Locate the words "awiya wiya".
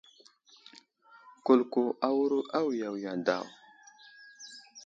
2.57-3.13